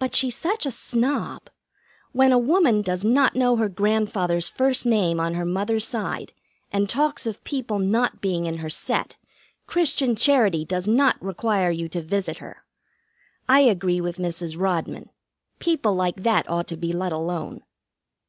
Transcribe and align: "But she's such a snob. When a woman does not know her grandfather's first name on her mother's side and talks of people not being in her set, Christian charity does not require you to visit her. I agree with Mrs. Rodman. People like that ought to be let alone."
"But 0.00 0.16
she's 0.16 0.34
such 0.36 0.66
a 0.66 0.72
snob. 0.72 1.50
When 2.10 2.32
a 2.32 2.36
woman 2.38 2.82
does 2.82 3.04
not 3.04 3.36
know 3.36 3.54
her 3.54 3.68
grandfather's 3.68 4.48
first 4.48 4.84
name 4.84 5.20
on 5.20 5.34
her 5.34 5.44
mother's 5.44 5.86
side 5.86 6.32
and 6.72 6.88
talks 6.90 7.28
of 7.28 7.44
people 7.44 7.78
not 7.78 8.20
being 8.20 8.46
in 8.46 8.56
her 8.56 8.68
set, 8.68 9.14
Christian 9.68 10.16
charity 10.16 10.64
does 10.64 10.88
not 10.88 11.14
require 11.22 11.70
you 11.70 11.88
to 11.90 12.02
visit 12.02 12.38
her. 12.38 12.64
I 13.48 13.60
agree 13.60 14.00
with 14.00 14.16
Mrs. 14.16 14.58
Rodman. 14.58 15.10
People 15.60 15.94
like 15.94 16.24
that 16.24 16.50
ought 16.50 16.66
to 16.66 16.76
be 16.76 16.92
let 16.92 17.12
alone." 17.12 17.62